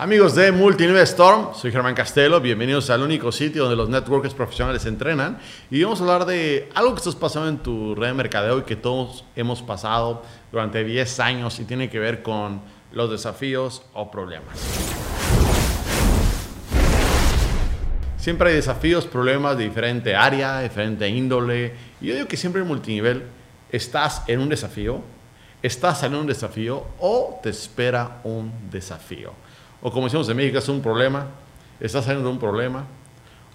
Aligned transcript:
Amigos 0.00 0.36
de 0.36 0.52
Multinivel 0.52 1.02
Storm, 1.02 1.56
soy 1.56 1.72
Germán 1.72 1.92
Castelo, 1.92 2.40
bienvenidos 2.40 2.88
al 2.88 3.02
único 3.02 3.32
sitio 3.32 3.62
donde 3.62 3.74
los 3.74 3.88
networkers 3.88 4.32
profesionales 4.32 4.86
entrenan. 4.86 5.40
Y 5.72 5.82
vamos 5.82 5.98
a 5.98 6.04
hablar 6.04 6.24
de 6.24 6.68
algo 6.76 6.92
que 6.92 6.98
estás 6.98 7.16
pasando 7.16 7.48
en 7.48 7.58
tu 7.58 7.96
red 7.96 8.06
de 8.06 8.14
mercadeo 8.14 8.60
y 8.60 8.62
que 8.62 8.76
todos 8.76 9.24
hemos 9.34 9.60
pasado 9.60 10.22
durante 10.52 10.84
10 10.84 11.18
años 11.18 11.58
y 11.58 11.64
tiene 11.64 11.90
que 11.90 11.98
ver 11.98 12.22
con 12.22 12.60
los 12.92 13.10
desafíos 13.10 13.82
o 13.92 14.08
problemas. 14.08 14.56
Siempre 18.18 18.50
hay 18.50 18.54
desafíos, 18.54 19.04
problemas 19.04 19.58
de 19.58 19.64
diferente 19.64 20.14
área, 20.14 20.60
diferente 20.60 21.08
índole. 21.08 21.74
Y 22.00 22.06
yo 22.06 22.14
digo 22.14 22.28
que 22.28 22.36
siempre 22.36 22.62
en 22.62 22.68
multinivel 22.68 23.24
estás 23.72 24.22
en 24.28 24.38
un 24.38 24.48
desafío, 24.48 25.02
estás 25.60 26.04
en 26.04 26.14
un 26.14 26.28
desafío 26.28 26.86
o 27.00 27.40
te 27.42 27.50
espera 27.50 28.20
un 28.22 28.52
desafío 28.70 29.32
o 29.82 29.90
como 29.90 30.06
decimos 30.06 30.28
en 30.28 30.36
México, 30.36 30.58
es 30.58 30.68
un 30.68 30.80
problema, 30.80 31.26
estás 31.80 32.04
saliendo 32.04 32.28
de 32.28 32.34
un 32.34 32.40
problema, 32.40 32.84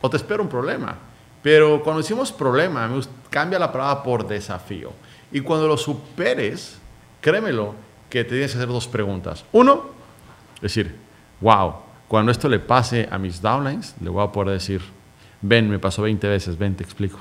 o 0.00 0.10
te 0.10 0.16
espera 0.16 0.42
un 0.42 0.48
problema. 0.48 0.96
Pero 1.42 1.82
cuando 1.82 2.02
decimos 2.02 2.30
problema, 2.30 2.88
cambia 3.30 3.58
la 3.58 3.72
palabra 3.72 4.02
por 4.02 4.26
desafío. 4.26 4.92
Y 5.32 5.40
cuando 5.40 5.66
lo 5.66 5.76
superes, 5.76 6.78
créemelo, 7.20 7.74
que 8.08 8.22
te 8.24 8.30
tienes 8.30 8.52
que 8.52 8.58
hacer 8.58 8.68
dos 8.68 8.86
preguntas. 8.86 9.44
Uno, 9.52 9.86
decir, 10.60 10.94
wow, 11.40 11.74
cuando 12.06 12.30
esto 12.30 12.48
le 12.48 12.60
pase 12.60 13.08
a 13.10 13.18
mis 13.18 13.40
downlines, 13.40 13.96
le 14.00 14.10
voy 14.10 14.22
a 14.22 14.30
poder 14.30 14.52
decir, 14.54 14.82
ven, 15.40 15.68
me 15.68 15.78
pasó 15.78 16.02
20 16.02 16.28
veces, 16.28 16.58
ven, 16.58 16.76
te 16.76 16.84
explico 16.84 17.18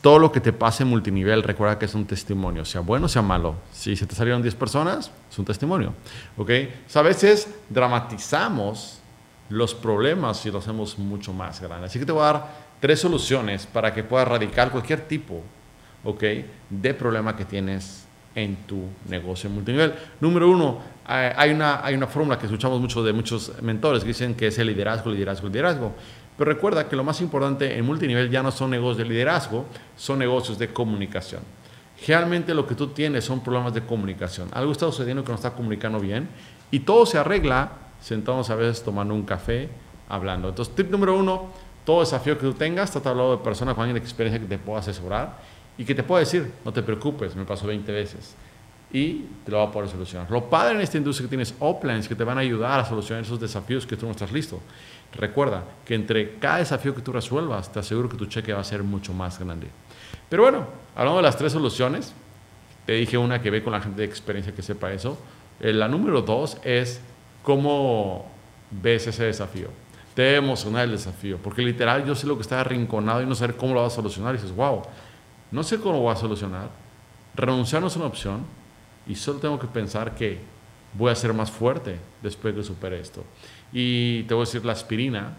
todo 0.00 0.18
lo 0.18 0.32
que 0.32 0.40
te 0.40 0.52
pase 0.52 0.84
en 0.84 0.88
multinivel, 0.88 1.42
recuerda 1.42 1.78
que 1.78 1.84
es 1.84 1.94
un 1.94 2.06
testimonio, 2.06 2.64
sea 2.64 2.80
bueno 2.80 3.06
o 3.06 3.08
sea 3.08 3.20
malo. 3.20 3.56
Si 3.72 3.94
se 3.94 4.06
te 4.06 4.14
salieron 4.14 4.40
10 4.40 4.54
personas, 4.54 5.10
es 5.30 5.38
un 5.38 5.44
testimonio. 5.44 5.92
¿ok? 6.38 6.50
a 6.94 7.02
veces 7.02 7.48
dramatizamos 7.68 9.00
los 9.50 9.74
problemas 9.74 10.44
y 10.46 10.50
los 10.50 10.64
hacemos 10.64 10.98
mucho 10.98 11.32
más 11.32 11.60
grandes. 11.60 11.90
Así 11.90 11.98
que 11.98 12.06
te 12.06 12.12
voy 12.12 12.22
a 12.22 12.32
dar 12.32 12.54
tres 12.80 13.00
soluciones 13.00 13.66
para 13.66 13.92
que 13.92 14.02
puedas 14.02 14.26
erradicar 14.26 14.70
cualquier 14.70 15.02
tipo 15.02 15.42
¿ok? 16.04 16.22
de 16.70 16.94
problema 16.94 17.36
que 17.36 17.44
tienes 17.44 18.05
en 18.36 18.54
tu 18.66 18.82
negocio 19.08 19.48
multinivel. 19.50 19.94
Número 20.20 20.48
uno, 20.48 20.78
hay 21.06 21.50
una, 21.50 21.84
hay 21.84 21.94
una 21.94 22.06
fórmula 22.06 22.38
que 22.38 22.44
escuchamos 22.44 22.78
mucho 22.80 23.02
de 23.02 23.12
muchos 23.12 23.50
mentores 23.62 24.02
que 24.02 24.08
dicen 24.08 24.34
que 24.34 24.48
es 24.48 24.58
el 24.58 24.68
liderazgo, 24.68 25.10
liderazgo, 25.10 25.48
liderazgo. 25.48 25.92
Pero 26.36 26.52
recuerda 26.52 26.86
que 26.86 26.94
lo 26.94 27.02
más 27.02 27.20
importante 27.22 27.76
en 27.76 27.84
multinivel 27.84 28.30
ya 28.30 28.42
no 28.42 28.52
son 28.52 28.70
negocios 28.70 28.98
de 28.98 29.04
liderazgo, 29.06 29.64
son 29.96 30.18
negocios 30.18 30.58
de 30.58 30.68
comunicación. 30.68 31.40
Realmente 32.06 32.52
lo 32.52 32.66
que 32.66 32.74
tú 32.74 32.88
tienes 32.88 33.24
son 33.24 33.40
problemas 33.42 33.72
de 33.72 33.80
comunicación. 33.80 34.48
Algo 34.52 34.70
está 34.70 34.84
sucediendo 34.84 35.24
que 35.24 35.30
no 35.30 35.36
está 35.36 35.52
comunicando 35.52 35.98
bien 35.98 36.28
y 36.70 36.80
todo 36.80 37.06
se 37.06 37.16
arregla 37.16 37.70
sentados 38.02 38.50
a 38.50 38.54
veces 38.54 38.84
tomando 38.84 39.14
un 39.14 39.22
café, 39.22 39.70
hablando. 40.10 40.50
Entonces, 40.50 40.74
tip 40.74 40.90
número 40.90 41.16
uno, 41.16 41.46
todo 41.86 42.00
desafío 42.00 42.36
que 42.36 42.44
tú 42.44 42.52
tengas, 42.52 42.90
trata 42.90 43.14
de 43.14 43.18
hablar 43.18 43.38
de 43.38 43.42
personas 43.42 43.74
con 43.74 43.84
alguien 43.84 43.94
de 43.94 44.06
experiencia 44.06 44.38
que 44.38 44.46
te 44.46 44.58
pueda 44.58 44.80
asesorar 44.80 45.56
y 45.78 45.84
que 45.84 45.94
te 45.94 46.02
pueda 46.02 46.20
decir, 46.20 46.50
no 46.64 46.72
te 46.72 46.82
preocupes, 46.82 47.36
me 47.36 47.44
pasó 47.44 47.66
20 47.66 47.90
veces 47.92 48.34
y 48.92 49.26
te 49.44 49.50
lo 49.50 49.58
va 49.58 49.64
a 49.64 49.72
poder 49.72 49.90
solucionar. 49.90 50.30
Lo 50.30 50.48
padre 50.48 50.76
en 50.76 50.80
esta 50.80 50.96
industria 50.96 51.26
que 51.26 51.30
tienes 51.30 51.54
uplines 51.58 52.08
que 52.08 52.14
te 52.14 52.24
van 52.24 52.38
a 52.38 52.40
ayudar 52.40 52.80
a 52.80 52.84
solucionar 52.84 53.24
esos 53.24 53.40
desafíos 53.40 53.86
que 53.86 53.96
tú 53.96 54.06
no 54.06 54.12
estás 54.12 54.32
listo. 54.32 54.60
Recuerda 55.12 55.64
que 55.84 55.94
entre 55.94 56.34
cada 56.38 56.58
desafío 56.58 56.94
que 56.94 57.02
tú 57.02 57.12
resuelvas, 57.12 57.72
te 57.72 57.78
aseguro 57.78 58.08
que 58.08 58.16
tu 58.16 58.26
cheque 58.26 58.52
va 58.52 58.60
a 58.60 58.64
ser 58.64 58.82
mucho 58.82 59.12
más 59.12 59.38
grande. 59.38 59.68
Pero 60.28 60.42
bueno, 60.44 60.66
hablando 60.94 61.18
de 61.18 61.22
las 61.22 61.36
tres 61.36 61.52
soluciones, 61.52 62.12
te 62.84 62.92
dije 62.92 63.18
una 63.18 63.42
que 63.42 63.50
ve 63.50 63.62
con 63.62 63.72
la 63.72 63.80
gente 63.80 64.00
de 64.00 64.06
experiencia 64.06 64.54
que 64.54 64.62
sepa 64.62 64.92
eso. 64.92 65.18
Eh, 65.60 65.72
la 65.72 65.88
número 65.88 66.22
dos 66.22 66.58
es 66.62 67.00
cómo 67.42 68.26
ves 68.70 69.06
ese 69.06 69.24
desafío. 69.24 69.68
Te 70.14 70.36
emocionar 70.36 70.84
el 70.84 70.92
desafío, 70.92 71.38
porque 71.42 71.60
literal 71.60 72.06
yo 72.06 72.14
sé 72.14 72.26
lo 72.26 72.36
que 72.36 72.42
está 72.42 72.60
arrinconado 72.60 73.20
y 73.20 73.26
no 73.26 73.34
sé 73.34 73.52
cómo 73.52 73.74
lo 73.74 73.82
vas 73.82 73.92
a 73.92 73.96
solucionar. 73.96 74.34
Y 74.34 74.38
dices, 74.38 74.54
wow, 74.54 74.82
no 75.56 75.62
sé 75.62 75.78
cómo 75.78 75.94
lo 75.94 76.00
voy 76.00 76.12
a 76.12 76.16
solucionar. 76.16 76.68
Renunciar 77.34 77.80
no 77.80 77.88
es 77.88 77.96
una 77.96 78.04
opción 78.04 78.44
y 79.06 79.14
solo 79.14 79.38
tengo 79.38 79.58
que 79.58 79.66
pensar 79.66 80.14
que 80.14 80.38
voy 80.92 81.10
a 81.10 81.14
ser 81.14 81.32
más 81.32 81.50
fuerte 81.50 81.98
después 82.22 82.54
de 82.54 82.62
superar 82.62 82.98
esto. 83.00 83.24
Y 83.72 84.24
te 84.24 84.34
voy 84.34 84.42
a 84.42 84.44
decir, 84.44 84.66
la 84.66 84.72
aspirina 84.74 85.32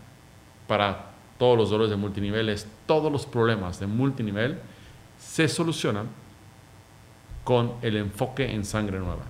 para 0.67 1.11
todos 1.37 1.55
los 1.55 1.69
dolores 1.69 1.91
de 1.91 1.97
multiniveles, 1.97 2.67
todos 2.87 3.11
los 3.11 3.27
problemas 3.27 3.79
de 3.79 3.85
multinivel 3.85 4.59
se 5.19 5.47
solucionan 5.47 6.07
con 7.43 7.73
el 7.83 7.95
enfoque 7.95 8.51
en 8.51 8.65
sangre 8.65 8.97
nueva. 8.97 9.23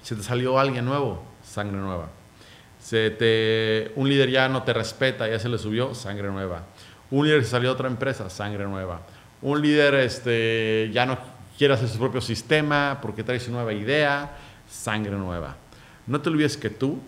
Si 0.00 0.14
te 0.14 0.22
salió 0.22 0.58
alguien 0.58 0.86
nuevo, 0.86 1.22
sangre 1.42 1.76
nueva. 1.76 2.08
Se 2.80 3.92
un 3.94 4.08
líder 4.08 4.30
ya 4.30 4.48
no 4.48 4.62
te 4.62 4.72
respeta, 4.72 5.28
ya 5.28 5.38
se 5.38 5.50
le 5.50 5.58
subió, 5.58 5.94
sangre 5.94 6.28
nueva. 6.28 6.62
Un 7.10 7.26
líder 7.26 7.44
se 7.44 7.50
salió 7.50 7.68
a 7.68 7.72
otra 7.74 7.88
empresa, 7.88 8.30
sangre 8.30 8.64
nueva. 8.64 9.02
Un 9.42 9.62
líder 9.62 9.94
este, 9.94 10.90
ya 10.92 11.06
no 11.06 11.18
quiere 11.56 11.74
hacer 11.74 11.88
su 11.88 11.98
propio 11.98 12.20
sistema 12.20 12.98
porque 13.00 13.22
trae 13.22 13.38
su 13.40 13.50
nueva 13.52 13.72
idea, 13.72 14.36
sangre 14.68 15.12
nueva. 15.12 15.56
No 16.06 16.20
te 16.20 16.28
olvides 16.28 16.56
que 16.56 16.70
tú, 16.70 16.98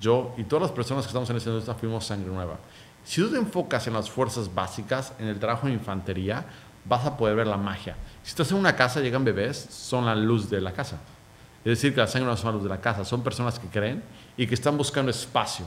yo 0.00 0.34
y 0.36 0.44
todas 0.44 0.62
las 0.62 0.72
personas 0.72 1.04
que 1.04 1.08
estamos 1.08 1.28
en 1.30 1.36
esta 1.36 1.50
industria 1.50 1.74
fuimos 1.74 2.06
sangre 2.06 2.30
nueva. 2.30 2.58
Si 3.04 3.20
tú 3.20 3.30
te 3.30 3.36
enfocas 3.36 3.86
en 3.86 3.92
las 3.92 4.10
fuerzas 4.10 4.52
básicas, 4.52 5.12
en 5.18 5.28
el 5.28 5.38
trabajo 5.38 5.68
de 5.68 5.74
infantería, 5.74 6.44
vas 6.84 7.04
a 7.06 7.16
poder 7.16 7.36
ver 7.36 7.46
la 7.46 7.56
magia. 7.56 7.96
Si 8.22 8.30
estás 8.30 8.50
en 8.50 8.58
una 8.58 8.74
casa, 8.74 9.00
llegan 9.00 9.24
bebés, 9.24 9.56
son 9.70 10.06
la 10.06 10.14
luz 10.14 10.50
de 10.50 10.60
la 10.60 10.72
casa. 10.72 10.98
Es 11.64 11.70
decir, 11.70 11.94
que 11.94 12.00
la 12.00 12.06
sangre 12.06 12.28
no 12.28 12.36
son 12.36 12.46
la 12.46 12.52
luz 12.52 12.62
de 12.62 12.68
la 12.68 12.80
casa, 12.80 13.04
son 13.04 13.22
personas 13.22 13.58
que 13.58 13.68
creen 13.68 14.02
y 14.36 14.46
que 14.46 14.54
están 14.54 14.76
buscando 14.76 15.10
espacio. 15.10 15.66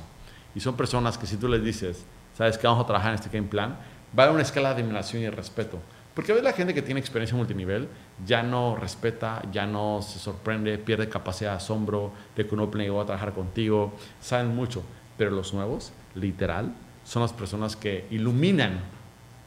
Y 0.56 0.60
son 0.60 0.76
personas 0.76 1.18
que 1.18 1.28
si 1.28 1.38
tú 1.38 1.48
les 1.48 1.64
dices, 1.64 2.04
sabes 2.38 2.58
que 2.58 2.68
vamos 2.68 2.84
a 2.84 2.88
trabajar 2.88 3.12
en 3.12 3.16
este 3.16 3.30
game 3.30 3.48
plan, 3.48 3.78
va 4.18 4.24
a 4.24 4.26
haber 4.26 4.36
una 4.36 4.44
escala 4.44 4.74
de 4.74 4.82
admiración 4.82 5.24
y 5.24 5.30
respeto. 5.30 5.80
Porque 6.14 6.32
a 6.32 6.36
veces 6.36 6.44
la 6.44 6.54
gente 6.54 6.74
que 6.74 6.82
tiene 6.82 7.00
experiencia 7.00 7.38
multinivel 7.38 7.88
ya 8.26 8.44
no 8.44 8.76
respeta, 8.76 9.42
ya 9.52 9.66
no 9.66 10.02
se 10.02 10.20
sorprende, 10.20 10.78
pierde 10.78 11.08
capacidad 11.08 11.52
de 11.52 11.58
asombro 11.58 12.12
de 12.36 12.46
que 12.46 12.56
un 12.56 12.62
va 12.62 13.02
a 13.02 13.06
trabajar 13.06 13.34
contigo, 13.34 13.94
saben 14.20 14.54
mucho, 14.56 14.84
pero 15.18 15.32
los 15.32 15.54
nuevos, 15.54 15.94
literal, 16.16 16.74
son 17.04 17.22
las 17.22 17.34
personas 17.34 17.76
que 17.76 18.06
iluminan 18.10 18.80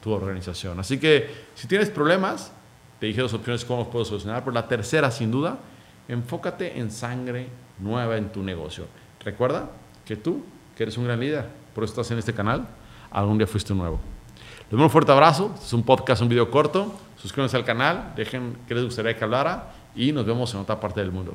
tu 0.03 0.12
organización. 0.12 0.81
Así 0.81 0.99
que 0.99 1.31
si 1.55 1.67
tienes 1.67 1.91
problemas, 1.91 2.53
te 2.99 3.06
dije 3.06 3.21
dos 3.21 3.34
opciones 3.34 3.65
cómo 3.65 3.81
los 3.81 3.89
puedo 3.89 4.05
solucionar, 4.05 4.43
pero 4.43 4.53
la 4.53 4.67
tercera, 4.67 5.11
sin 5.11 5.31
duda, 5.31 5.59
enfócate 6.09 6.78
en 6.78 6.91
sangre 6.91 7.49
nueva 7.78 8.17
en 8.17 8.31
tu 8.31 8.43
negocio. 8.43 8.87
Recuerda 9.25 9.71
que 10.05 10.17
tú, 10.17 10.45
que 10.77 10.84
eres 10.84 10.97
un 10.97 11.05
gran 11.05 11.21
líder, 11.21 11.47
por 11.75 11.84
eso 11.84 11.93
estás 11.93 12.11
en 12.11 12.19
este 12.19 12.33
canal, 12.33 12.67
algún 13.11 13.39
día 13.39 13.47
fuiste 13.47 13.75
nuevo. 13.75 14.01
Les 14.72 14.78
mando 14.78 14.87
un 14.87 14.91
fuerte 14.91 15.12
abrazo. 15.12 15.55
es 15.62 15.71
un 15.75 15.83
podcast, 15.83 16.22
un 16.22 16.31
video 16.31 16.50
corto. 16.50 16.94
Suscríbanse 17.21 17.59
al 17.59 17.65
canal, 17.66 18.15
dejen 18.16 18.56
qué 18.66 18.75
les 18.75 18.84
gustaría 18.84 19.15
que 19.15 19.22
hablara 19.22 19.71
y 19.94 20.12
nos 20.12 20.25
vemos 20.25 20.55
en 20.55 20.60
otra 20.60 20.81
parte 20.81 21.00
del 21.00 21.12
mundo. 21.12 21.34